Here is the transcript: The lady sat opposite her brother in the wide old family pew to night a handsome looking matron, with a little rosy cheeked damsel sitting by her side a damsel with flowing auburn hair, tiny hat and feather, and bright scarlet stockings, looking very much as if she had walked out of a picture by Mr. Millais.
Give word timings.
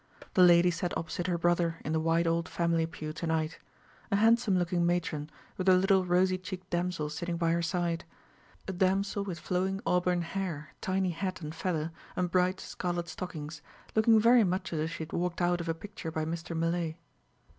The 0.33 0.41
lady 0.41 0.71
sat 0.71 0.97
opposite 0.97 1.27
her 1.27 1.37
brother 1.37 1.77
in 1.85 1.93
the 1.93 1.99
wide 1.99 2.25
old 2.25 2.49
family 2.49 2.87
pew 2.87 3.13
to 3.13 3.27
night 3.27 3.59
a 4.09 4.15
handsome 4.15 4.57
looking 4.57 4.83
matron, 4.83 5.29
with 5.57 5.69
a 5.69 5.75
little 5.75 6.05
rosy 6.07 6.39
cheeked 6.39 6.71
damsel 6.71 7.07
sitting 7.07 7.37
by 7.37 7.51
her 7.51 7.61
side 7.61 8.03
a 8.67 8.73
damsel 8.73 9.23
with 9.23 9.37
flowing 9.39 9.79
auburn 9.85 10.23
hair, 10.23 10.73
tiny 10.81 11.11
hat 11.11 11.41
and 11.41 11.53
feather, 11.53 11.91
and 12.15 12.31
bright 12.31 12.59
scarlet 12.59 13.09
stockings, 13.09 13.61
looking 13.93 14.19
very 14.19 14.43
much 14.43 14.73
as 14.73 14.79
if 14.79 14.91
she 14.91 15.03
had 15.03 15.13
walked 15.13 15.39
out 15.39 15.61
of 15.61 15.69
a 15.69 15.75
picture 15.75 16.09
by 16.09 16.25
Mr. 16.25 16.57
Millais. 16.57 16.97